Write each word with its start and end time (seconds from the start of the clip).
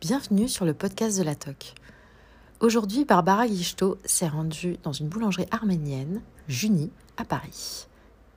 Bienvenue 0.00 0.48
sur 0.48 0.64
le 0.64 0.74
podcast 0.74 1.18
de 1.18 1.24
la 1.24 1.34
TOC. 1.34 1.74
Aujourd'hui, 2.60 3.04
Barbara 3.04 3.48
Guichetot 3.48 3.98
s'est 4.04 4.28
rendue 4.28 4.76
dans 4.84 4.92
une 4.92 5.08
boulangerie 5.08 5.48
arménienne, 5.50 6.22
Juni, 6.46 6.92
à 7.16 7.24
Paris. 7.24 7.88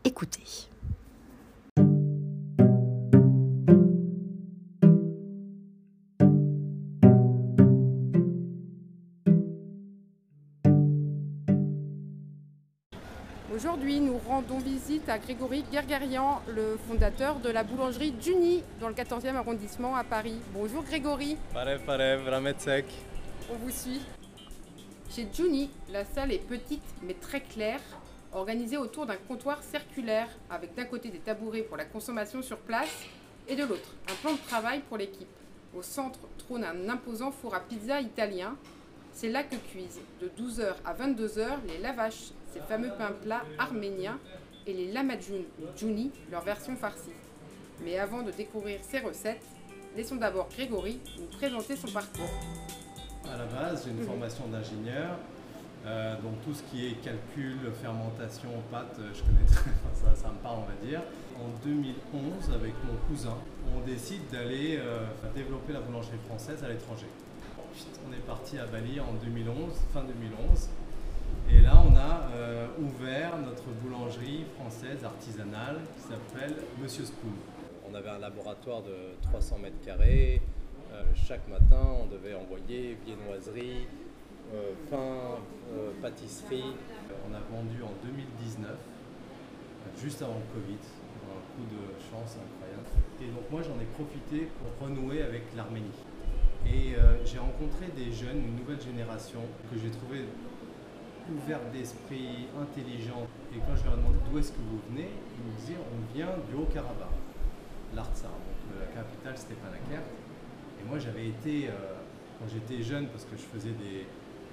Écoutez. 0.04 0.42
Aujourd'hui, 13.54 14.00
nous 14.00 14.18
rendons 14.18 14.60
visite 14.60 15.10
à 15.10 15.20
Grégory 15.20 15.66
Gergarian, 15.74 16.42
le 16.48 16.78
fondateur 16.88 17.36
de 17.40 17.50
la 17.50 17.66
boulangerie 17.66 18.14
Juni 18.22 18.64
dans 18.80 18.88
le 18.88 18.94
14e 18.94 19.36
arrondissement 19.36 19.94
à 19.98 20.06
Paris. 20.06 20.36
Bonjour 20.54 20.84
Grégory. 20.84 21.36
Parev, 21.54 21.82
parev, 21.86 22.30
Rametsek. 22.30 22.86
On 23.52 23.56
vous 23.56 23.70
suit. 23.70 24.00
Chez 25.10 25.28
Juni, 25.34 25.70
la 25.92 26.06
salle 26.06 26.32
est 26.32 26.48
petite 26.48 26.84
mais 27.04 27.14
très 27.14 27.42
claire, 27.42 27.82
organisée 28.32 28.78
autour 28.78 29.06
d'un 29.06 29.18
comptoir 29.18 29.62
circulaire 29.62 30.30
avec 30.50 30.74
d'un 30.74 30.86
côté 30.86 31.10
des 31.10 31.20
tabourets 31.20 31.64
pour 31.64 31.76
la 31.76 31.84
consommation 31.84 32.42
sur 32.42 32.58
place 32.58 33.04
et 33.50 33.58
de 33.58 33.66
l'autre 33.66 33.96
un 34.10 34.16
plan 34.22 34.32
de 34.32 34.48
travail 34.48 34.80
pour 34.88 34.96
l'équipe. 34.96 35.28
Au 35.76 35.82
centre 35.82 36.20
trône 36.38 36.64
un 36.64 36.88
imposant 36.88 37.32
four 37.32 37.54
à 37.54 37.60
pizza 37.60 38.00
italien. 38.00 38.56
C'est 39.14 39.30
là 39.30 39.44
que 39.44 39.56
cuisent 39.56 40.00
de 40.22 40.28
12h 40.42 40.74
à 40.86 40.94
22h 40.94 41.48
les 41.68 41.78
lavaches, 41.80 42.32
ces 42.54 42.60
fameux 42.62 42.92
pains 42.98 43.14
plats 43.22 43.44
arméniens, 43.58 44.20
et 44.68 44.74
les 44.74 44.92
lamadjoun 44.92 45.44
ou 45.60 45.66
djouni, 45.78 46.12
leur 46.32 46.44
version 46.44 46.76
farcie. 46.76 47.12
Mais 47.84 47.98
avant 47.98 48.22
de 48.22 48.32
découvrir 48.32 48.80
ces 48.84 49.00
recettes, 49.00 49.44
laissons 49.96 50.16
d'abord 50.16 50.48
Grégory 50.50 51.00
nous 51.20 51.38
présenter 51.38 51.76
son 51.76 51.88
parcours. 51.88 52.30
À 53.28 53.38
la 53.38 53.46
base, 53.46 53.86
j'ai 53.86 53.92
une 53.92 54.04
formation 54.04 54.48
d'ingénieur. 54.48 55.18
Euh, 55.84 56.14
donc 56.22 56.34
tout 56.46 56.54
ce 56.54 56.62
qui 56.64 56.88
est 56.88 57.02
calcul, 57.02 57.58
fermentation, 57.82 58.50
pâte, 58.70 58.98
euh, 59.00 59.10
je 59.16 59.24
connais 59.24 59.46
très 59.48 59.72
ça, 59.96 60.16
ça 60.16 60.30
me 60.30 60.38
parle 60.38 60.60
on 60.60 60.66
va 60.66 60.88
dire. 60.88 61.02
En 61.40 61.50
2011, 61.66 62.54
avec 62.54 62.74
mon 62.86 62.96
cousin, 63.08 63.36
on 63.76 63.80
décide 63.84 64.22
d'aller 64.32 64.78
euh, 64.80 65.08
développer 65.34 65.74
la 65.74 65.80
boulangerie 65.80 66.20
française 66.28 66.64
à 66.64 66.70
l'étranger. 66.70 67.08
On 68.08 68.14
est 68.14 68.26
parti 68.28 68.58
à 68.58 68.66
Bali 68.66 69.00
en 69.00 69.14
2011, 69.24 69.56
fin 69.94 70.04
2011. 70.04 70.70
Et 71.50 71.62
là, 71.62 71.82
on 71.86 71.96
a 71.96 72.30
euh, 72.36 72.68
ouvert 72.80 73.38
notre 73.38 73.66
boulangerie 73.82 74.46
française 74.60 75.04
artisanale 75.04 75.80
qui 75.96 76.02
s'appelle 76.02 76.56
Monsieur 76.82 77.06
Spoon. 77.06 77.34
On 77.90 77.96
avait 77.96 78.10
un 78.10 78.20
laboratoire 78.20 78.82
de 78.82 79.16
300 79.24 79.60
mètres 79.62 79.82
carrés. 79.86 80.42
Euh, 80.94 81.04
chaque 81.16 81.48
matin, 81.48 81.82
on 82.02 82.06
devait 82.08 82.34
envoyer 82.34 82.98
viennoiserie, 83.06 83.88
euh, 84.54 84.74
pain, 84.90 85.40
euh, 85.74 85.92
pâtisserie. 86.02 86.76
On 87.30 87.34
a 87.34 87.40
vendu 87.40 87.82
en 87.84 87.94
2019, 88.06 88.72
euh, 88.72 90.02
juste 90.02 90.22
avant 90.22 90.36
le 90.36 90.62
Covid. 90.62 90.80
Un 91.32 91.40
coup 91.56 91.64
de 91.72 91.82
chance 92.12 92.36
incroyable. 92.36 92.90
Et 93.22 93.28
donc 93.28 93.50
moi, 93.50 93.62
j'en 93.62 93.80
ai 93.80 93.86
profité 93.86 94.50
pour 94.60 94.88
renouer 94.88 95.22
avec 95.22 95.44
l'Arménie. 95.56 95.88
Et 96.66 96.96
euh, 96.96 97.18
j'ai 97.26 97.40
rencontré 97.40 97.88
des 97.96 98.12
jeunes, 98.12 98.38
une 98.38 98.56
nouvelle 98.58 98.82
génération, 98.82 99.40
que 99.72 99.80
j'ai 99.80 99.90
trouvé 99.90 100.26
ouverte 101.30 101.72
d'esprit, 101.72 102.48
intelligente. 102.60 103.30
Et 103.54 103.60
quand 103.60 103.76
je 103.76 103.84
leur 103.86 103.94
ai 103.94 103.98
demandé 103.98 104.18
d'où 104.30 104.38
est-ce 104.38 104.52
que 104.52 104.60
vous 104.60 104.80
venez, 104.90 105.10
ils 105.10 105.44
me 105.44 105.58
disaient 105.60 105.80
on 105.80 106.14
vient 106.14 106.34
du 106.50 106.56
Haut-Karabakh, 106.56 107.18
l'Artsar, 107.96 108.32
donc 108.32 108.80
la 108.80 108.88
capitale 108.88 109.38
Stepanakert. 109.38 110.06
Et 110.82 110.84
moi 110.88 111.00
j'avais 111.00 111.28
été, 111.28 111.68
euh, 111.68 111.98
quand 112.40 112.48
j'étais 112.52 112.82
jeune, 112.84 113.08
parce 113.08 113.26
que 113.26 113.36
je 113.36 113.44
faisais 113.44 113.76
des, 113.76 114.06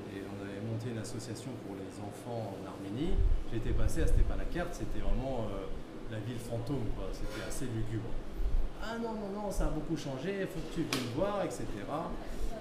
On 0.08 0.40
avait 0.44 0.62
monté 0.64 0.90
une 0.90 0.98
association 0.98 1.50
pour 1.66 1.76
les 1.76 1.92
enfants 2.00 2.54
en 2.56 2.66
Arménie, 2.66 3.14
j'étais 3.52 3.72
passé 3.72 4.02
à 4.02 4.06
Stepanakert, 4.06 4.68
c'était 4.72 5.00
vraiment 5.00 5.46
euh, 5.50 5.66
la 6.10 6.18
ville 6.20 6.38
fantôme, 6.38 6.88
c'était 7.12 7.44
assez 7.46 7.66
lugubre. 7.66 8.10
Ah 8.82 8.96
non, 9.02 9.12
non, 9.12 9.42
non, 9.42 9.50
ça 9.50 9.66
a 9.66 9.70
beaucoup 9.70 9.96
changé, 9.96 10.40
il 10.40 10.46
faut 10.46 10.60
que 10.68 10.74
tu 10.74 10.82
viennes 10.82 11.12
voir, 11.16 11.42
etc. 11.44 11.64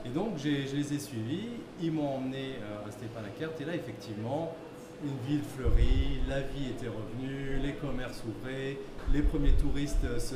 Et 0.05 0.09
donc 0.09 0.37
je 0.37 0.47
les 0.47 0.93
ai 0.93 0.99
suivis, 0.99 1.49
ils 1.81 1.91
m'ont 1.91 2.15
emmené 2.15 2.55
euh, 2.61 2.87
à 2.87 2.91
Stepanakert 2.91 3.49
et 3.59 3.65
là 3.65 3.75
effectivement 3.75 4.55
une 5.03 5.17
ville 5.27 5.43
fleurie, 5.43 6.21
la 6.27 6.41
vie 6.41 6.69
était 6.69 6.87
revenue, 6.87 7.59
les 7.61 7.73
commerces 7.73 8.23
ouvraient, 8.27 8.77
les 9.13 9.21
premiers 9.21 9.53
touristes 9.53 10.05
euh, 10.05 10.19
se, 10.19 10.35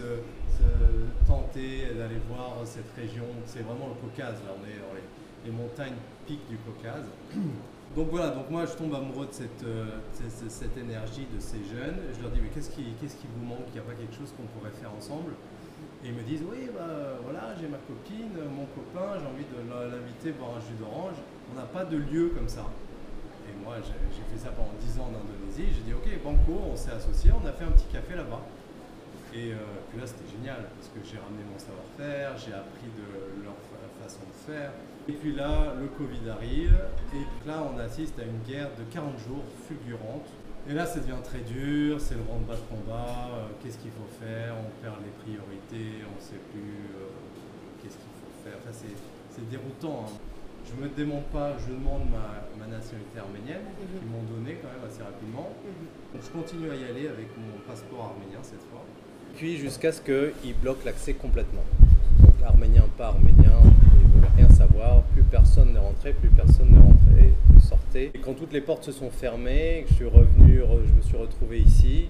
tentaient 1.25 1.93
d'aller 1.97 2.21
voir 2.29 2.57
cette 2.65 2.91
région, 2.95 3.25
c'est 3.45 3.61
vraiment 3.61 3.87
le 3.87 4.07
Caucase, 4.07 4.35
là 4.45 4.53
on 4.53 4.63
est 4.67 4.77
dans 4.77 4.93
les, 4.93 5.49
les 5.49 5.51
montagnes 5.51 5.97
piques 6.27 6.47
du 6.49 6.57
Caucase. 6.57 7.05
Donc 7.95 8.07
voilà, 8.09 8.29
donc 8.29 8.49
moi 8.49 8.65
je 8.65 8.71
tombe 8.71 8.95
amoureux 8.95 9.25
de 9.25 9.33
cette, 9.33 9.65
euh, 9.65 9.99
cette, 10.47 10.77
énergie 10.77 11.27
de 11.27 11.41
ces 11.41 11.57
jeunes, 11.57 11.97
je 12.15 12.21
leur 12.21 12.31
dis 12.31 12.39
mais 12.41 12.47
qu'est-ce 12.47 12.69
qui 12.69 13.27
vous 13.35 13.45
manque, 13.45 13.67
il 13.67 13.73
n'y 13.73 13.79
a 13.79 13.81
pas 13.81 13.91
quelque 13.91 14.15
chose 14.15 14.31
qu'on 14.37 14.47
pourrait 14.57 14.71
faire 14.71 14.91
ensemble? 14.97 15.33
Et 16.03 16.07
ils 16.07 16.13
me 16.13 16.21
disent 16.23 16.41
oui 16.49 16.69
bah 16.73 17.19
voilà 17.23 17.53
j'ai 17.59 17.67
ma 17.67 17.77
copine, 17.77 18.33
mon 18.49 18.65
copain, 18.73 19.19
j'ai 19.19 19.27
envie 19.27 19.45
de 19.45 19.57
l'inviter 19.69 20.31
boire 20.31 20.57
un 20.57 20.61
jus 20.61 20.73
d'orange. 20.79 21.15
On 21.53 21.55
n'a 21.59 21.65
pas 21.67 21.85
de 21.85 21.97
lieu 21.97 22.31
comme 22.35 22.47
ça. 22.49 22.65
Et 23.49 23.53
moi 23.63 23.75
j'ai 23.83 24.23
fait 24.33 24.39
ça 24.41 24.49
pendant 24.51 24.73
10 24.79 24.99
ans 24.99 25.09
en 25.11 25.15
Indonésie. 25.17 25.69
J'ai 25.75 25.83
dit 25.85 25.93
ok 25.93 26.07
banco, 26.23 26.61
on 26.71 26.75
s'est 26.75 26.91
associés, 26.91 27.31
on 27.31 27.45
a 27.45 27.51
fait 27.51 27.65
un 27.65 27.71
petit 27.71 27.87
café 27.91 28.15
là-bas. 28.15 28.41
Et 29.33 29.53
euh, 29.53 29.57
puis 29.89 29.99
là 30.01 30.07
c'était 30.07 30.27
génial 30.31 30.67
parce 30.75 30.89
que 30.89 30.99
j'ai 31.05 31.17
ramené 31.21 31.43
mon 31.47 31.57
savoir-faire, 31.59 32.35
j'ai 32.37 32.51
appris 32.53 32.89
de 32.91 33.43
leur 33.43 33.55
fa- 33.71 34.03
façon 34.03 34.25
de 34.27 34.51
faire. 34.51 34.71
Et 35.07 35.13
puis 35.13 35.33
là 35.33 35.73
le 35.79 35.87
Covid 35.87 36.29
arrive 36.29 36.75
et 37.13 37.23
puis 37.23 37.47
là 37.47 37.63
on 37.63 37.77
assiste 37.79 38.17
à 38.19 38.23
une 38.23 38.41
guerre 38.47 38.69
de 38.77 38.83
40 38.93 39.17
jours 39.19 39.43
fulgurante 39.67 40.27
et 40.69 40.73
là, 40.73 40.85
ça 40.85 40.99
devient 40.99 41.21
très 41.23 41.39
dur, 41.39 41.99
c'est 41.99 42.15
le 42.15 42.21
rang-bas 42.29 42.55
de 42.55 42.65
combat, 42.69 43.29
euh, 43.33 43.47
qu'est-ce 43.61 43.77
qu'il 43.77 43.91
faut 43.91 44.09
faire, 44.21 44.55
on 44.57 44.69
perd 44.81 44.97
les 45.03 45.11
priorités, 45.23 46.03
on 46.05 46.15
ne 46.15 46.21
sait 46.21 46.41
plus 46.51 46.85
euh, 46.95 47.09
qu'est-ce 47.81 47.97
qu'il 47.97 48.13
faut 48.21 48.33
faire. 48.45 48.57
Enfin, 48.61 48.71
c'est, 48.71 48.95
c'est 49.29 49.49
déroutant. 49.49 50.05
hein. 50.07 50.13
Je 50.63 50.77
ne 50.77 50.87
me 50.87 50.93
demande 50.95 51.25
pas, 51.33 51.57
je 51.57 51.73
demande 51.73 52.05
ma, 52.11 52.45
ma 52.61 52.67
nationalité 52.69 53.17
arménienne, 53.17 53.65
qu'ils 53.81 54.07
m'ont 54.07 54.21
donné 54.29 54.59
quand 54.61 54.69
même 54.69 54.85
assez 54.85 55.01
rapidement. 55.01 55.49
Donc 56.13 56.21
je 56.21 56.29
continue 56.29 56.69
à 56.69 56.75
y 56.75 56.83
aller 56.85 57.07
avec 57.07 57.33
mon 57.35 57.57
passeport 57.67 58.13
arménien 58.13 58.37
cette 58.43 58.61
fois. 58.69 58.85
Puis 59.35 59.57
jusqu'à 59.57 59.91
ce 59.91 60.01
qu'ils 60.01 60.53
bloquent 60.61 60.85
l'accès 60.85 61.15
complètement. 61.15 61.65
Donc 62.19 62.35
arménien, 62.45 62.83
pas 62.95 63.07
arménien, 63.07 63.57
rien 64.37 64.49
savoir, 64.49 65.01
plus 65.13 65.23
personne 65.23 65.73
n'est 65.73 65.79
rentré, 65.79 66.13
plus 66.13 66.29
personne 66.29 66.69
n'est 66.71 66.79
rentré, 66.79 67.33
sortait. 67.59 68.11
Et 68.13 68.19
quand 68.19 68.33
toutes 68.33 68.53
les 68.53 68.61
portes 68.61 68.83
se 68.85 68.91
sont 68.91 69.09
fermées, 69.09 69.85
je 69.89 69.93
suis 69.95 70.05
revenu, 70.05 70.61
re- 70.61 70.85
je 70.87 70.93
me 70.93 71.01
suis 71.01 71.17
retrouvé 71.17 71.59
ici, 71.59 72.07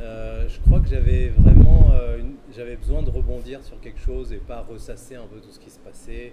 euh, 0.00 0.48
je 0.48 0.58
crois 0.60 0.80
que 0.80 0.88
j'avais 0.88 1.28
vraiment 1.28 1.90
euh, 1.94 2.18
j'avais 2.56 2.76
besoin 2.76 3.02
de 3.02 3.10
rebondir 3.10 3.62
sur 3.62 3.80
quelque 3.80 4.00
chose 4.00 4.32
et 4.32 4.36
pas 4.36 4.64
ressasser 4.68 5.14
un 5.16 5.26
peu 5.32 5.40
tout 5.40 5.50
ce 5.50 5.58
qui 5.60 5.70
se 5.70 5.78
passait. 5.78 6.32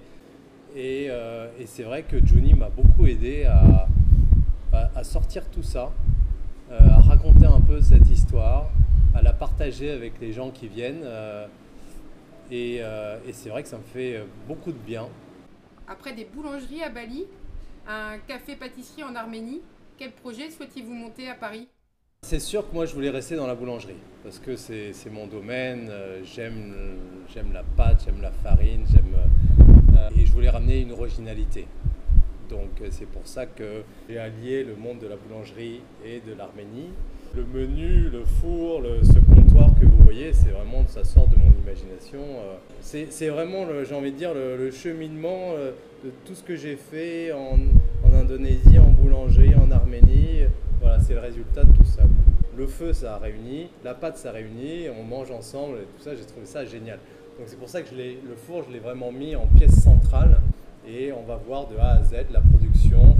Et, 0.75 1.07
euh, 1.09 1.47
et 1.59 1.65
c'est 1.65 1.83
vrai 1.83 2.03
que 2.03 2.17
Johnny 2.25 2.53
m'a 2.53 2.69
beaucoup 2.69 3.05
aidé 3.05 3.43
à, 3.45 3.87
à- 4.73 5.03
sortir 5.03 5.43
tout 5.49 5.63
ça, 5.63 5.91
à 6.71 6.99
raconter 7.01 7.45
un 7.45 7.59
peu 7.59 7.81
cette 7.81 8.09
histoire, 8.09 8.69
à 9.13 9.21
la 9.21 9.33
partager 9.33 9.91
avec 9.91 10.13
les 10.21 10.31
gens 10.31 10.49
qui 10.51 10.67
viennent. 10.67 11.03
Euh, 12.51 12.55
et 12.55 12.77
euh, 12.81 13.17
et 13.27 13.33
c'est 13.33 13.49
vrai 13.49 13.63
que 13.63 13.69
ça 13.69 13.77
me 13.77 13.83
fait 13.83 14.17
euh, 14.17 14.25
beaucoup 14.47 14.71
de 14.71 14.77
bien. 14.77 15.07
Après 15.87 16.13
des 16.13 16.25
boulangeries 16.25 16.83
à 16.83 16.89
Bali, 16.89 17.25
un 17.87 18.17
café-pâtisserie 18.27 19.03
en 19.03 19.15
Arménie, 19.15 19.61
quel 19.97 20.11
projet 20.11 20.49
souhaitez-vous 20.49 20.93
monter 20.93 21.29
à 21.29 21.35
Paris? 21.35 21.67
C'est 22.23 22.39
sûr 22.39 22.69
que 22.69 22.73
moi 22.73 22.85
je 22.85 22.93
voulais 22.93 23.09
rester 23.09 23.35
dans 23.35 23.47
la 23.47 23.55
boulangerie 23.55 23.95
parce 24.23 24.37
que 24.39 24.55
c'est 24.55 24.93
mon 25.11 25.27
domaine, 25.27 25.87
euh, 25.89 26.21
j'aime 26.23 27.51
la 27.51 27.63
pâte, 27.63 28.03
j'aime 28.05 28.21
la 28.21 28.31
farine, 28.31 28.85
j'aime 28.91 29.15
euh, 29.97 30.09
et 30.15 30.25
je 30.25 30.31
voulais 30.31 30.49
ramener 30.49 30.81
une 30.81 30.91
originalité. 30.91 31.67
Donc 32.47 32.81
c'est 32.91 33.07
pour 33.07 33.25
ça 33.25 33.45
que 33.45 33.83
j'ai 34.09 34.19
allié 34.19 34.63
le 34.63 34.75
monde 34.75 34.99
de 34.99 35.07
la 35.07 35.15
boulangerie 35.15 35.81
et 36.05 36.19
de 36.19 36.33
l'Arménie. 36.33 36.89
Le 37.33 37.45
menu, 37.45 38.09
le 38.11 38.25
four, 38.25 38.81
ce 39.03 39.19
comptoir 39.33 39.69
que 39.79 39.85
vous 39.85 40.03
voyez, 40.03 40.33
c'est 40.33 40.49
vraiment 40.49 40.85
ça 40.87 41.05
sort 41.05 41.27
de 41.29 41.37
mon 41.37 41.49
imagination. 41.63 42.19
euh. 42.19 42.57
C'est 42.81 43.29
vraiment, 43.29 43.65
j'ai 43.87 43.95
envie 43.95 44.11
de 44.11 44.17
dire, 44.17 44.33
le, 44.33 44.69
cheminement 44.69 45.53
euh, 45.53 45.71
de 46.03 46.11
tout 46.25 46.35
ce 46.35 46.43
que 46.43 46.57
j'ai 46.57 46.75
fait 46.75 47.31
en, 47.31 47.57
Indonésie, 48.13 48.77
en 48.77 48.89
boulangerie, 48.89 49.55
en 49.55 49.71
Arménie. 49.71 50.41
Voilà, 50.81 50.99
c'est 50.99 51.13
le 51.13 51.21
résultat 51.21 51.63
de 51.63 51.71
tout 51.71 51.85
ça. 51.85 52.03
Le 52.57 52.67
feu, 52.67 52.91
ça 52.91 53.15
a 53.15 53.17
réuni, 53.17 53.69
la 53.85 53.93
pâte, 53.93 54.17
ça 54.17 54.29
a 54.29 54.33
réuni, 54.33 54.87
on 54.99 55.03
mange 55.03 55.31
ensemble 55.31 55.77
et 55.77 55.85
tout 55.97 56.03
ça, 56.03 56.13
j'ai 56.13 56.25
trouvé 56.25 56.45
ça 56.45 56.65
génial. 56.65 56.99
Donc 57.39 57.47
c'est 57.47 57.57
pour 57.57 57.69
ça 57.69 57.81
que 57.81 57.95
le 57.95 58.35
four, 58.35 58.63
je 58.67 58.73
l'ai 58.73 58.79
vraiment 58.79 59.13
mis 59.13 59.37
en 59.37 59.47
pièce 59.57 59.79
centrale 59.81 60.41
et 60.85 61.13
on 61.13 61.23
va 61.23 61.37
voir 61.37 61.67
de 61.67 61.77
A 61.77 61.91
à 61.93 62.03
Z 62.03 62.25
la 62.33 62.41
production 62.41 63.15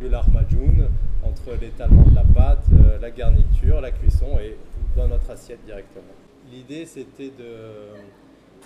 de 0.00 0.08
l'armajoun 0.08 0.88
entre 1.22 1.58
l'étalement 1.60 2.04
de 2.04 2.14
la 2.14 2.24
pâte, 2.24 2.66
euh, 2.72 2.98
la 3.00 3.10
garniture, 3.10 3.80
la 3.80 3.90
cuisson 3.90 4.38
et 4.40 4.56
dans 4.96 5.08
notre 5.08 5.30
assiette 5.30 5.64
directement. 5.64 6.14
L'idée 6.50 6.86
c'était 6.86 7.30
de, 7.30 7.94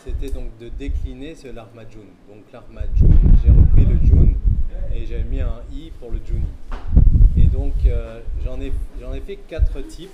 c'était 0.04 0.30
donc 0.30 0.56
de 0.58 0.68
décliner 0.68 1.34
ce 1.34 1.48
l'armajoun. 1.48 2.06
Donc 2.28 2.44
l'armajoun, 2.52 3.16
j'ai 3.42 3.50
repris 3.50 3.84
le 3.84 4.06
joun 4.06 4.34
et 4.94 5.04
j'ai 5.06 5.22
mis 5.24 5.40
un 5.40 5.60
i 5.72 5.90
pour 5.98 6.10
le 6.10 6.20
juni. 6.24 6.46
Et 7.36 7.46
donc 7.46 7.74
euh, 7.86 8.20
j'en 8.44 8.60
ai, 8.60 8.72
j'en 9.00 9.12
ai 9.12 9.20
fait 9.20 9.36
quatre 9.36 9.80
types. 9.82 10.10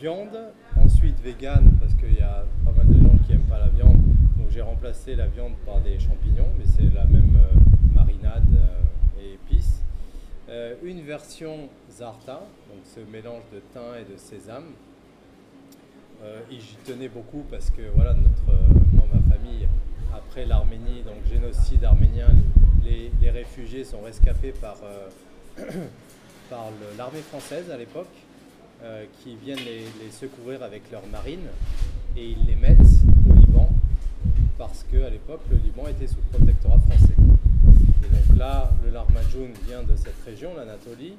Viande, 0.00 0.38
ensuite 0.76 1.20
vegan, 1.24 1.72
parce 1.80 1.92
qu'il 1.94 2.14
y 2.14 2.22
a 2.22 2.44
pas 2.64 2.70
mal 2.70 2.86
de 2.86 3.02
gens 3.02 3.16
qui 3.26 3.32
n'aiment 3.32 3.48
pas 3.48 3.58
la 3.58 3.66
viande. 3.66 4.00
Donc 4.36 4.48
j'ai 4.50 4.60
remplacé 4.60 5.16
la 5.16 5.26
viande 5.26 5.54
par 5.66 5.80
des 5.80 5.98
champignons, 5.98 6.48
mais 6.56 6.64
c'est 6.64 6.94
la 6.94 7.04
même 7.04 7.36
euh, 7.36 7.94
marinade 7.94 8.46
et 9.20 9.34
épices. 9.34 9.82
Une 10.82 11.02
version 11.02 11.68
zarta, 11.90 12.40
donc 12.68 12.80
ce 12.84 13.00
mélange 13.00 13.42
de 13.52 13.60
thym 13.72 13.94
et 14.00 14.10
de 14.10 14.16
sésame. 14.16 14.72
et 16.50 16.58
j'y 16.58 16.76
tenais 16.84 17.08
beaucoup 17.08 17.44
parce 17.50 17.70
que 17.70 17.82
voilà, 17.94 18.14
notre, 18.14 18.58
moi, 18.92 19.04
ma 19.12 19.34
famille, 19.34 19.68
après 20.14 20.46
l'Arménie, 20.46 21.02
donc 21.02 21.16
génocide 21.30 21.84
arménien, 21.84 22.28
les, 22.84 23.10
les 23.20 23.30
réfugiés 23.30 23.84
sont 23.84 24.00
rescapés 24.00 24.52
par 24.52 24.76
par 26.50 26.66
l'armée 26.96 27.20
française 27.20 27.70
à 27.70 27.76
l'époque, 27.76 28.06
euh, 28.82 29.04
qui 29.20 29.36
viennent 29.36 29.58
les, 29.58 30.10
secourir 30.10 30.62
avec 30.62 30.90
leur 30.90 31.06
marine 31.08 31.46
et 32.16 32.28
ils 32.30 32.46
les 32.46 32.54
mettent 32.56 32.78
au 33.28 33.34
Liban 33.34 33.68
parce 34.56 34.84
qu'à 34.84 35.10
l'époque 35.10 35.40
le 35.50 35.56
Liban 35.56 35.88
était 35.88 36.06
sous 36.06 36.20
protectorat 36.32 36.78
français. 36.78 37.14
Et 38.04 38.08
donc 38.14 38.38
là, 38.38 38.70
le 38.84 38.90
Larmajoun 38.90 39.50
vient 39.66 39.82
de 39.82 39.96
cette 39.96 40.20
région, 40.24 40.50
l'Anatolie. 40.56 41.14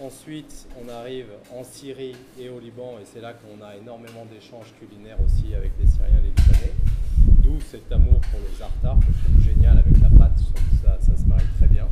Ensuite, 0.00 0.66
on 0.82 0.88
arrive 0.90 1.26
en 1.58 1.64
Syrie 1.64 2.14
et 2.38 2.50
au 2.50 2.60
Liban, 2.60 2.98
et 3.00 3.06
c'est 3.06 3.20
là 3.20 3.32
qu'on 3.32 3.64
a 3.64 3.76
énormément 3.76 4.26
d'échanges 4.30 4.74
culinaires 4.78 5.18
aussi 5.24 5.54
avec 5.54 5.72
les 5.80 5.86
Syriens 5.86 6.18
et 6.18 6.22
les 6.22 6.28
Libanais. 6.28 6.74
D'où 7.42 7.60
cet 7.60 7.90
amour 7.90 8.20
pour 8.30 8.40
le 8.40 8.58
zartar, 8.58 8.98
que 8.98 9.06
je 9.06 9.24
trouve 9.24 9.42
génial 9.42 9.78
avec 9.78 9.98
la 10.02 10.10
pâte, 10.18 10.38
ça, 10.82 11.16
se 11.16 11.26
marie 11.26 11.46
très 11.58 11.68
bien. 11.68 11.86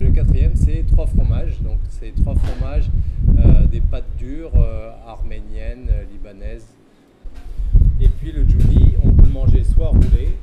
Le 0.00 0.10
quatrième, 0.10 0.56
c'est 0.56 0.84
trois 0.90 1.06
fromages. 1.06 1.60
Donc, 1.60 1.78
c'est 1.88 2.12
trois 2.20 2.34
fromages, 2.34 2.90
euh, 3.28 3.66
des 3.66 3.80
pâtes 3.80 4.16
dures, 4.18 4.52
euh, 4.56 4.90
arméniennes, 5.06 5.88
libanaises. 6.10 6.66
Et 8.00 8.08
puis 8.08 8.32
le 8.32 8.48
jouni, 8.48 8.94
on 9.04 9.12
peut 9.12 9.24
le 9.24 9.32
manger 9.32 9.62
soit 9.62 9.88
roulé, 9.88 10.36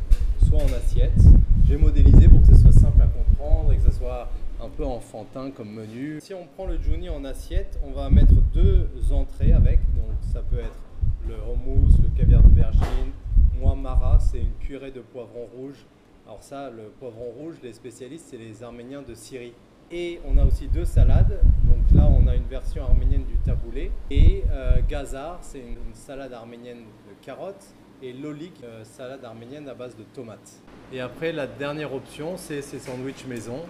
soit 0.47 0.59
en 0.59 0.73
assiette. 0.77 1.19
J'ai 1.67 1.75
modélisé 1.77 2.27
pour 2.27 2.41
que 2.41 2.47
ce 2.47 2.61
soit 2.61 2.71
simple 2.71 3.01
à 3.01 3.07
comprendre 3.07 3.73
et 3.73 3.77
que 3.77 3.91
ce 3.91 3.97
soit 3.97 4.29
un 4.61 4.67
peu 4.67 4.75
enfantin 4.95 5.51
comme 5.51 5.71
menu. 5.71 6.19
Si 6.21 6.33
on 6.33 6.45
prend 6.55 6.65
le 6.65 6.81
jouni 6.81 7.09
en 7.09 7.23
assiette, 7.25 7.79
on 7.85 7.91
va 7.91 8.09
mettre 8.09 8.35
deux 8.53 8.87
entrées 9.11 9.53
avec. 9.53 9.79
Donc, 9.95 10.15
ça 10.33 10.41
peut 10.41 10.59
être 10.59 10.81
le 11.27 11.35
houmous, 11.35 11.89
le 12.01 12.09
caviar 12.17 12.41
d'aubergine. 12.41 13.11
Moi, 13.59 13.75
mara, 13.75 14.19
c'est 14.19 14.39
une 14.39 14.51
purée 14.51 14.91
de 14.91 15.01
poivron 15.01 15.47
rouge 15.55 15.85
alors 16.27 16.43
ça, 16.43 16.69
le 16.69 16.89
poivron 16.99 17.31
rouge, 17.39 17.55
les 17.63 17.71
spécialistes, 17.71 18.25
c'est 18.29 18.37
les 18.37 18.61
Arméniens 18.61 19.01
de 19.01 19.13
Syrie. 19.15 19.53
Et 19.89 20.19
on 20.27 20.37
a 20.37 20.43
aussi 20.43 20.67
deux 20.67 20.83
salades. 20.83 21.39
Donc 21.63 21.79
là, 21.95 22.05
on 22.05 22.27
a 22.27 22.35
une 22.35 22.47
version 22.49 22.83
arménienne 22.83 23.23
du 23.23 23.37
taboulé. 23.37 23.91
Et 24.11 24.43
euh, 24.51 24.81
gazar, 24.89 25.39
c'est 25.41 25.59
une, 25.59 25.77
salade 25.93 26.33
arménienne 26.33 26.79
de 26.79 27.25
carottes. 27.25 27.73
Et 28.03 28.11
lolik, 28.11 28.61
euh, 28.61 28.83
salade 28.83 29.23
arménienne 29.23 29.69
à 29.69 29.73
base 29.73 29.95
de 29.95 30.03
tomates. 30.03 30.61
Et 30.91 30.99
après, 30.99 31.31
la 31.31 31.47
dernière 31.47 31.93
option, 31.93 32.35
c'est 32.35 32.61
ces 32.61 32.79
sandwichs 32.79 33.25
maison. 33.25 33.61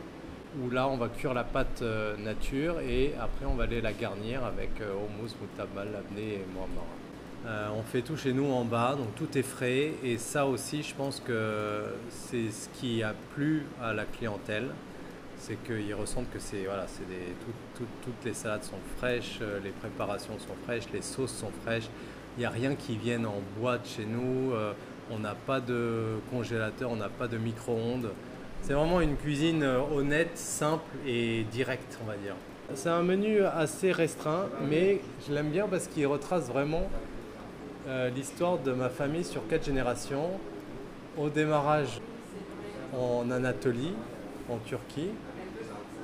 Où 0.64 0.70
là, 0.70 0.88
on 0.88 0.98
va 0.98 1.10
cuire 1.10 1.34
la 1.34 1.44
pâte 1.44 1.82
euh, 1.82 2.18
nature. 2.18 2.80
Et 2.80 3.14
après, 3.20 3.46
on 3.46 3.56
va 3.56 3.64
aller 3.64 3.82
la 3.82 3.94
garnir 3.94 4.44
avec 4.44 4.72
hummus, 4.80 5.36
moutabal, 5.40 5.92
labné 5.92 6.36
et 6.36 6.46
mohamara. 6.54 6.88
Euh, 7.46 7.70
on 7.78 7.84
fait 7.84 8.02
tout 8.02 8.18
chez 8.18 8.34
nous 8.34 8.52
en 8.52 8.66
bas, 8.66 8.96
donc 8.98 9.16
tout 9.16 9.38
est 9.38 9.44
frais. 9.44 9.94
Et 10.04 10.18
ça 10.18 10.46
aussi, 10.46 10.84
je 10.84 10.94
pense 10.94 11.20
que 11.20 11.84
c'est 12.10 12.50
ce 12.52 12.68
qui 12.70 13.04
a 13.04 13.14
plu 13.36 13.66
à 13.82 13.94
la 13.94 14.06
clientèle. 14.06 14.70
C'est 15.38 15.64
qu'ils 15.64 15.94
ressentent 15.94 16.32
que 16.32 16.40
c'est 16.40 16.66
voilà, 16.66 16.86
c'est 16.88 17.04
toutes 17.76 18.26
les 18.26 18.34
salades 18.34 18.64
sont 18.64 18.80
fraîches, 18.98 19.38
euh, 19.42 19.60
les 19.64 19.70
préparations 19.70 20.34
sont 20.40 20.56
fraîches, 20.66 20.86
les 20.92 21.04
sauces 21.04 21.32
sont 21.34 21.52
fraîches. 21.64 21.90
Il 22.38 22.40
n'y 22.40 22.46
a 22.46 22.50
rien 22.50 22.76
qui 22.76 22.98
vienne 22.98 23.26
en 23.26 23.42
boîte 23.60 23.88
chez 23.88 24.06
nous. 24.06 24.52
Euh, 24.54 24.74
on 25.12 25.20
n'a 25.20 25.36
pas 25.36 25.62
de 25.62 26.18
congélateur, 26.32 26.92
on 26.92 26.96
n'a 26.98 27.10
pas 27.10 27.28
de 27.28 27.38
micro-ondes. 27.38 28.10
C'est 28.68 28.74
vraiment 28.74 29.00
une 29.00 29.16
cuisine 29.16 29.64
honnête, 29.96 30.38
simple 30.38 30.84
et 31.08 31.46
directe, 31.54 31.98
on 32.04 32.06
va 32.06 32.18
dire. 32.18 32.36
C'est 32.76 32.90
un 32.90 33.02
menu 33.02 33.42
assez 33.46 33.94
restreint, 33.94 34.48
mais 34.70 35.00
je 35.26 35.34
l'aime 35.34 35.52
bien 35.52 35.70
parce 35.70 35.88
qu'il 35.88 36.06
retrace 36.06 36.50
vraiment 36.50 36.90
euh, 37.88 38.10
l'histoire 38.10 38.58
de 38.58 38.74
ma 38.74 38.90
famille 38.90 39.24
sur 39.24 39.48
quatre 39.48 39.64
générations. 39.64 40.32
Au 41.18 41.30
démarrage 41.30 42.02
en 42.94 43.32
Anatolie, 43.32 43.94
en 44.50 44.58
Turquie. 44.58 45.12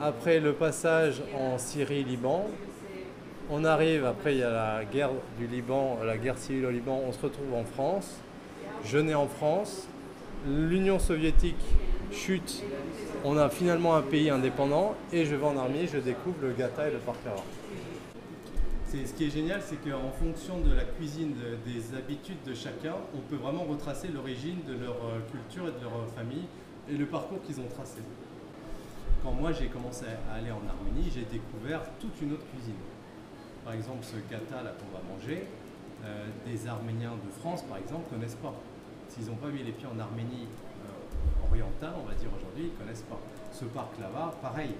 Après 0.01 0.39
le 0.39 0.53
passage 0.53 1.21
en 1.37 1.57
Syrie, 1.57 2.05
Liban. 2.05 2.47
On 3.51 3.65
arrive, 3.65 4.05
après 4.05 4.35
il 4.35 4.39
y 4.39 4.43
a 4.43 4.49
la 4.49 4.85
guerre 4.85 5.11
du 5.37 5.47
Liban, 5.47 5.99
la 6.05 6.17
guerre 6.17 6.37
civile 6.37 6.67
au 6.67 6.71
Liban, 6.71 7.01
on 7.05 7.11
se 7.11 7.21
retrouve 7.21 7.53
en 7.55 7.65
France. 7.65 8.21
Je 8.85 8.99
nais 8.99 9.15
en 9.15 9.27
France. 9.27 9.85
L'Union 10.47 10.97
soviétique 10.97 11.59
chute. 12.13 12.63
On 13.25 13.37
a 13.37 13.49
finalement 13.49 13.95
un 13.95 14.01
pays 14.01 14.29
indépendant 14.29 14.95
et 15.11 15.25
je 15.25 15.35
vais 15.35 15.45
en 15.45 15.57
armée, 15.57 15.87
je 15.91 15.97
découvre 15.97 16.37
le 16.41 16.51
gata 16.53 16.87
et 16.87 16.91
le 16.91 16.99
parkara 16.99 17.43
ce 19.05 19.13
qui 19.13 19.25
est 19.25 19.29
génial, 19.31 19.61
c'est 19.65 19.77
qu'en 19.77 20.11
fonction 20.11 20.59
de 20.59 20.73
la 20.73 20.83
cuisine, 20.83 21.33
des 21.65 21.97
habitudes 21.97 22.43
de 22.45 22.53
chacun, 22.53 22.93
on 23.15 23.19
peut 23.21 23.35
vraiment 23.35 23.63
retracer 23.63 24.09
l'origine 24.09 24.59
de 24.67 24.73
leur 24.73 24.93
euh, 24.93 25.19
culture 25.31 25.67
et 25.67 25.71
de 25.71 25.83
leur 25.83 26.07
famille 26.15 26.45
et 26.87 26.93
le 26.93 27.05
parcours 27.05 27.41
qu'ils 27.41 27.59
ont 27.59 27.67
tracé. 27.73 28.01
Quand 29.23 29.31
moi 29.31 29.51
j'ai 29.51 29.67
commencé 29.67 30.05
à 30.29 30.35
aller 30.35 30.51
en 30.51 30.61
Arménie, 30.69 31.09
j'ai 31.13 31.25
découvert 31.25 31.81
toute 31.99 32.21
une 32.21 32.33
autre 32.33 32.45
cuisine. 32.53 32.77
Par 33.65 33.73
exemple, 33.73 34.03
ce 34.03 34.17
kata 34.29 34.61
là 34.61 34.73
qu'on 34.77 34.93
va 34.95 35.01
manger, 35.15 35.47
euh, 36.05 36.27
des 36.45 36.67
Arméniens 36.67 37.17
de 37.25 37.31
France 37.39 37.63
par 37.63 37.77
exemple 37.77 38.09
connaissent 38.11 38.35
pas. 38.43 38.53
S'ils 39.09 39.25
n'ont 39.25 39.41
pas 39.41 39.49
mis 39.49 39.63
les 39.63 39.71
pieds 39.71 39.87
en 39.87 39.99
Arménie 39.99 40.47
on 41.61 42.07
va 42.07 42.13
dire 42.15 42.29
aujourd'hui, 42.35 42.71
ils 42.71 42.73
ne 42.73 42.77
connaissent 42.77 43.05
pas. 43.09 43.19
Ce 43.51 43.65
parc 43.65 43.99
là-bas, 43.99 44.35
pareil. 44.41 44.73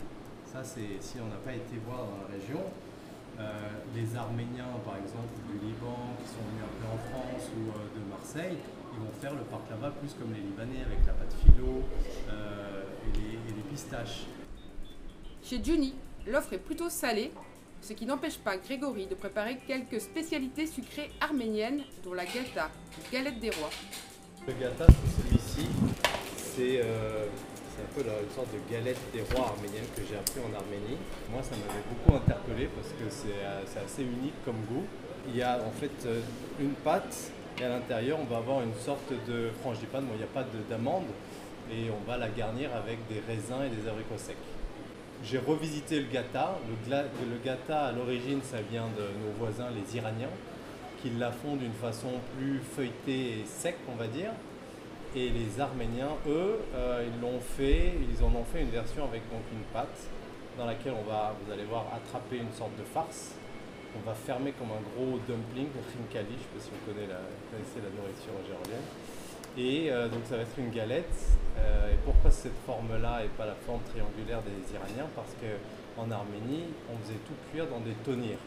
Ça, 0.51 0.63
c'est 0.63 1.01
si 1.01 1.17
on 1.19 1.27
n'a 1.27 1.41
pas 1.43 1.53
été 1.53 1.77
voir 1.85 2.05
dans 2.05 2.17
la 2.25 2.33
région, 2.33 2.61
euh, 3.39 3.43
les 3.95 4.15
Arméniens, 4.15 4.77
par 4.85 4.97
exemple, 4.97 5.33
du 5.49 5.57
Liban, 5.65 5.97
qui 6.21 6.29
sont 6.29 6.43
venus 6.49 6.63
un 6.63 6.73
peu 6.77 6.87
en 6.93 6.99
France 7.09 7.49
ou 7.57 7.69
euh, 7.69 7.99
de 7.99 8.09
Marseille, 8.09 8.57
ils 8.93 8.99
vont 8.99 9.11
faire 9.19 9.33
le 9.33 9.41
parc 9.41 9.69
là-bas 9.69 9.91
plus 9.99 10.13
comme 10.13 10.33
les 10.33 10.41
Libanais 10.41 10.85
avec 10.85 10.99
la 11.05 11.13
pâte 11.13 11.33
philo 11.43 11.81
euh, 12.29 12.83
et, 13.07 13.17
les, 13.17 13.63
pistaches. 13.71 14.27
Chez 15.43 15.63
Juni, 15.63 15.95
l'offre 16.27 16.53
est 16.53 16.59
plutôt 16.59 16.89
salée, 16.89 17.31
ce 17.81 17.93
qui 17.93 18.05
n'empêche 18.05 18.37
pas 18.37 18.55
Grégory 18.57 19.07
de 19.07 19.15
préparer 19.15 19.57
quelques 19.65 19.99
spécialités 19.99 20.67
sucrées 20.67 21.09
arméniennes, 21.19 21.81
dont 22.03 22.13
la 22.13 22.25
gata, 22.25 22.69
galette 23.11 23.39
des 23.39 23.49
rois. 23.49 23.71
Le 24.45 24.53
c'est 24.53 25.23
celui-ci. 25.23 25.42
C'est 26.55 26.81
c'est 27.73 27.81
un 27.81 28.03
peu 28.03 28.07
une 28.07 28.35
sorte 28.35 28.49
de 28.53 28.61
galette 28.71 28.99
des 29.11 29.21
rois 29.33 29.47
arménienne 29.47 29.85
que 29.95 30.01
j'ai 30.07 30.15
appris 30.15 30.39
en 30.39 30.53
Arménie. 30.53 30.97
Moi, 31.31 31.41
ça 31.41 31.55
m'avait 31.57 31.81
beaucoup 31.89 32.15
interpellé 32.15 32.69
parce 32.75 32.89
que 32.89 33.09
euh, 33.09 33.61
c'est 33.65 33.79
assez 33.79 34.03
unique 34.03 34.35
comme 34.45 34.61
goût. 34.69 34.85
Il 35.27 35.35
y 35.35 35.41
a 35.41 35.57
en 35.57 35.71
fait 35.71 36.05
euh, 36.05 36.21
une 36.59 36.73
pâte 36.83 37.31
et 37.59 37.63
à 37.63 37.69
l'intérieur, 37.69 38.19
on 38.21 38.31
va 38.31 38.37
avoir 38.37 38.61
une 38.61 38.75
sorte 38.75 39.11
de 39.27 39.49
frangipane. 39.61 40.05
Bon, 40.05 40.13
il 40.13 40.17
n'y 40.17 40.23
a 40.23 40.27
pas 40.27 40.45
d'amande 40.69 41.09
et 41.71 41.89
on 41.89 42.07
va 42.07 42.17
la 42.17 42.29
garnir 42.29 42.69
avec 42.75 42.99
des 43.07 43.21
raisins 43.25 43.65
et 43.65 43.69
des 43.69 43.89
abricots 43.89 44.17
secs. 44.17 44.37
J'ai 45.23 45.39
revisité 45.39 45.99
le 45.99 46.07
gata. 46.11 46.59
Le, 46.69 46.95
le 46.95 47.43
gata, 47.43 47.85
à 47.85 47.91
l'origine, 47.91 48.41
ça 48.43 48.57
vient 48.69 48.85
de 48.95 49.25
nos 49.25 49.33
voisins, 49.39 49.69
les 49.73 49.97
Iraniens, 49.97 50.29
qui 51.01 51.09
la 51.17 51.31
font 51.31 51.55
d'une 51.55 51.73
façon 51.73 52.09
plus 52.37 52.59
feuilletée 52.75 53.39
et 53.39 53.45
sec, 53.47 53.77
on 53.91 53.95
va 53.95 54.05
dire. 54.05 54.29
Et 55.15 55.29
les 55.29 55.61
Arméniens, 55.61 56.17
eux, 56.27 56.57
euh, 56.73 57.05
ils 57.05 57.21
l'ont 57.21 57.39
fait, 57.39 57.93
ils 58.01 58.23
en 58.23 58.33
ont 58.33 58.43
fait 58.43 58.61
une 58.61 58.71
version 58.71 59.05
avec 59.05 59.21
une 59.29 59.61
pâte 59.71 60.09
dans 60.57 60.65
laquelle 60.65 60.93
on 60.97 61.07
va, 61.07 61.35
vous 61.37 61.51
allez 61.53 61.65
voir, 61.65 61.85
attraper 61.93 62.37
une 62.37 62.51
sorte 62.51 62.75
de 62.79 62.83
farce. 62.83 63.35
On 63.95 64.01
va 64.09 64.15
fermer 64.15 64.53
comme 64.53 64.73
un 64.73 64.81
gros 64.81 65.19
dumpling, 65.27 65.69
khinkali, 65.69 66.33
je 66.33 66.33
ne 66.33 66.37
sais 66.41 66.49
pas 66.49 66.61
si 66.65 66.69
vous 66.73 66.81
connaissez 66.89 67.77
la, 67.85 67.93
nourriture 67.93 68.33
géorgienne. 68.41 68.81
Et 69.55 69.91
euh, 69.91 70.09
donc 70.09 70.25
ça 70.25 70.37
va 70.37 70.41
être 70.41 70.57
une 70.57 70.71
galette. 70.71 71.37
Euh, 71.59 71.93
et 71.93 71.97
pourquoi 72.03 72.31
cette 72.31 72.57
forme-là 72.65 73.23
et 73.23 73.29
pas 73.37 73.45
la 73.45 73.53
forme 73.53 73.81
triangulaire 73.93 74.41
des 74.41 74.73
Iraniens? 74.73 75.13
Parce 75.13 75.37
qu'en 75.37 76.09
Arménie, 76.09 76.73
on 76.89 76.97
faisait 77.05 77.21
tout 77.21 77.37
cuire 77.51 77.67
dans 77.67 77.85
des 77.85 77.93
tonniers. 78.01 78.41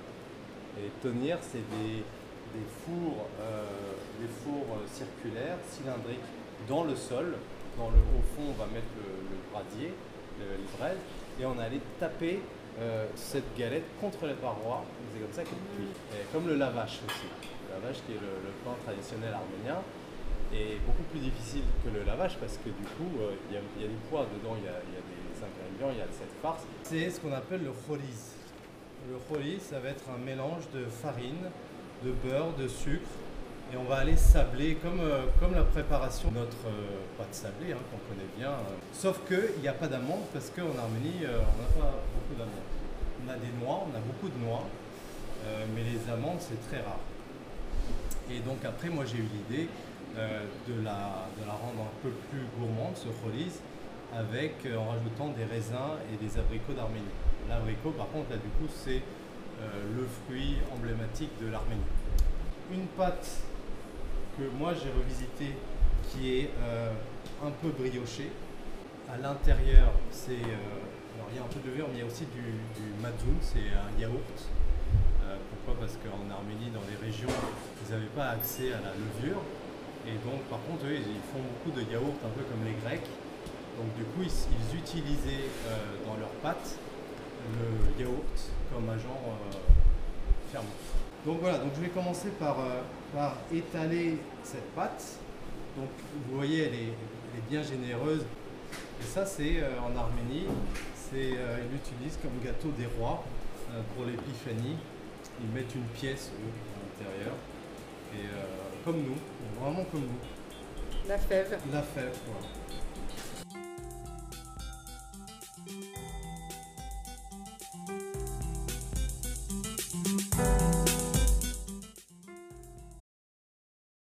Et 0.75 0.91
les 0.91 0.95
tonniers, 0.99 1.39
c'est 1.43 1.63
des, 1.79 2.03
des 2.59 2.67
fours 2.83 3.23
circulaires, 4.91 5.59
cylindriques, 5.71 6.27
dans 6.69 6.85
le 6.85 6.95
sol. 6.95 7.35
Dans 7.77 7.91
le, 7.91 7.99
au 7.99 8.23
fond, 8.35 8.49
on 8.49 8.59
va 8.59 8.67
mettre 8.73 8.89
le, 8.97 9.05
le 9.05 9.37
brasier, 9.53 9.93
le, 10.41 10.79
braise, 10.79 10.99
et 11.41 11.45
on 11.45 11.59
allait 11.59 11.81
taper 12.01 12.41
euh, 12.81 13.07
cette 13.15 13.57
galette 13.57 13.85
contre 14.01 14.27
les 14.27 14.35
parois. 14.35 14.85
C'est 15.13 15.21
comme 15.21 15.33
ça 15.33 15.43
qu'elle 15.43 15.65
cuit. 15.77 15.93
comme 16.33 16.47
le 16.47 16.57
lavache 16.57 17.01
aussi. 17.07 17.29
Le 17.69 17.81
lavache 17.81 18.03
qui 18.07 18.13
est 18.13 18.21
le, 18.21 18.53
pain 18.65 18.77
traditionnel 18.85 19.33
arménien. 19.33 19.81
est 20.53 20.81
beaucoup 20.87 21.05
plus 21.11 21.21
difficile 21.21 21.63
que 21.85 21.91
le 21.91 22.05
lavage 22.05 22.37
parce 22.39 22.57
que 22.59 22.69
du 22.69 22.87
coup, 22.97 23.13
il 23.51 23.55
y, 23.55 23.85
a 23.85 23.89
du 23.89 23.97
poids 24.09 24.27
dedans, 24.33 24.57
il 24.57 24.65
y 24.65 24.69
a, 24.69 24.81
des 24.81 25.37
ingrédients, 25.37 25.93
il 25.93 25.99
y 25.99 26.03
a 26.03 26.09
cette 26.13 26.33
farce. 26.41 26.63
C'est 26.83 27.11
ce 27.11 27.21
qu'on 27.21 27.33
appelle 27.33 27.65
le 27.65 27.73
choliz. 27.87 28.37
Le 29.09 29.17
choliz, 29.29 29.61
ça 29.61 29.81
va 29.81 29.91
être 29.91 30.05
un 30.09 30.19
mélange 30.19 30.65
de 30.75 30.85
farine, 30.85 31.51
de 32.05 32.13
beurre, 32.13 32.53
de 32.59 32.69
sucre. 32.69 33.09
Et 33.73 33.77
on 33.77 33.85
va 33.85 33.97
aller 33.97 34.17
sabler 34.17 34.77
comme, 34.77 35.01
comme 35.41 35.55
la 35.55 35.65
préparation 35.65 36.31
de 36.31 36.39
notre 36.39 36.69
pâte 37.19 37.35
sablée 37.35 37.73
hein, 37.73 37.83
qu'on 37.91 38.15
connaît 38.15 38.31
bien. 38.39 38.53
Sauf 38.93 39.21
qu'il 39.27 39.61
n'y 39.61 39.69
a 39.69 39.73
pas 39.73 39.89
d'amandes 39.89 40.25
parce 40.33 40.51
qu'en 40.51 40.79
Arménie, 40.79 41.25
on 41.25 41.63
n'a 41.63 41.85
pas 41.85 41.99
beaucoup 42.15 42.39
d'amandes. 42.39 42.69
On 43.27 43.29
a 43.29 43.35
des 43.35 43.51
noix, 43.61 43.85
on 43.91 43.97
a 43.97 44.01
beaucoup 44.01 44.29
de 44.29 44.39
noix, 44.45 44.63
mais 45.75 45.83
les 45.83 46.13
amandes, 46.13 46.39
c'est 46.39 46.61
très 46.71 46.81
rare. 46.81 47.01
Et 48.31 48.41
donc 48.41 48.65
après, 48.65 48.89
moi 48.89 49.05
j'ai 49.05 49.19
eu 49.19 49.29
l'idée 49.33 49.69
euh, 50.19 50.45
de, 50.67 50.83
la, 50.83 51.29
de, 51.39 51.47
la, 51.47 51.53
rendre 51.53 51.83
un 51.83 52.03
peu 52.03 52.11
plus 52.31 52.43
gourmande, 52.59 52.97
ce 52.97 53.09
choliz, 53.23 53.61
avec, 54.15 54.55
euh, 54.67 54.77
en 54.79 54.89
rajoutant 54.89 55.29
des 55.37 55.45
raisins 55.45 56.01
et 56.13 56.17
des 56.17 56.39
abricots 56.39 56.73
d'Arménie. 56.73 57.05
L'abricot, 57.49 57.91
par 57.91 58.09
contre, 58.09 58.31
là 58.31 58.37
du 58.37 58.49
coup, 58.59 58.73
c'est 58.75 59.03
euh, 59.61 59.67
le 59.95 60.07
fruit 60.07 60.57
emblématique 60.75 61.31
de 61.41 61.53
l'Arménie. 61.53 61.83
Une 62.73 62.87
pâte 62.97 63.43
que 64.37 64.43
moi 64.59 64.75
j'ai 64.75 64.90
revisitée 64.90 65.57
qui 66.11 66.38
est 66.38 66.50
un 67.45 67.50
peu 67.62 67.69
briochée. 67.71 68.31
À 69.09 69.16
l'intérieur, 69.19 69.93
c'est. 70.11 70.43
alors 71.16 71.28
il 71.31 71.37
y 71.37 71.38
a 71.38 71.43
un 71.43 71.52
peu 71.52 71.61
de 71.61 71.71
levure, 71.71 71.87
mais 71.88 71.99
il 71.99 72.00
y 72.00 72.02
a 72.02 72.07
aussi 72.07 72.26
du, 72.26 72.43
du 72.43 72.87
c'est 73.40 73.71
un 73.73 74.00
yaourt. 74.00 74.38
pourquoi? 75.50 75.81
Parce 75.81 75.97
qu'en 75.99 76.31
Arménie, 76.31 76.71
dans 76.71 76.85
les 76.90 76.99
régions, 77.05 77.35
ils 77.85 77.93
n'avaient 77.93 78.14
pas 78.16 78.31
accès 78.31 78.73
à 78.73 78.81
la 78.81 78.93
levure. 78.95 79.40
Et 80.07 80.14
donc, 80.23 80.38
par 80.49 80.61
contre, 80.62 80.87
eux, 80.87 80.95
ils 80.95 81.26
font 81.35 81.43
beaucoup 81.43 81.75
de 81.75 81.83
yaourts, 81.90 82.14
un 82.25 82.31
peu 82.31 82.43
comme 82.47 82.64
les 82.64 82.78
Grecs. 82.78 83.11
Donc, 83.76 83.93
du 83.97 84.05
coup, 84.05 84.23
ils, 84.23 84.78
utilisaient 84.78 85.50
euh, 85.66 86.07
dans 86.07 86.16
leurs 86.16 86.35
pâtes 86.43 86.78
le 87.59 88.02
yaourt 88.02 88.50
comme 88.73 88.88
agent 88.88 89.09
euh, 89.09 89.57
fermant. 90.52 90.69
Donc 91.26 91.40
voilà, 91.40 91.59
donc 91.59 91.73
je 91.75 91.80
vais 91.80 91.88
commencer 91.88 92.28
par, 92.38 92.61
euh, 92.61 92.83
par 93.12 93.35
étaler 93.52 94.16
cette 94.45 94.73
pâte. 94.76 95.18
Donc 95.76 95.88
vous 96.28 96.37
voyez, 96.37 96.62
elle 96.62 96.75
est, 96.75 96.92
elle 96.92 97.40
est 97.40 97.50
bien 97.50 97.62
généreuse. 97.64 98.25
Et 99.00 99.04
ça, 99.04 99.26
c'est 99.26 99.61
en 99.85 99.95
Arménie, 99.95 100.47
c'est 100.95 101.33
ils 101.33 101.71
l'utilisent 101.71 102.18
comme 102.23 102.30
gâteau 102.42 102.68
des 102.78 102.87
rois 102.99 103.25
pour 103.95 104.06
l'épiphanie. 104.06 104.78
Ils 105.42 105.54
mettent 105.54 105.75
une 105.75 105.85
pièce 105.99 106.30
eux, 106.33 106.52
à 106.73 107.04
l'intérieur. 107.04 107.35
Et 108.14 108.25
comme 108.85 109.02
nous, 109.02 109.18
vraiment 109.61 109.85
comme 109.90 110.00
nous. 110.00 111.09
La 111.09 111.18
fève. 111.18 111.59
La 111.71 111.83
fève, 111.83 112.16
quoi. 112.25 112.37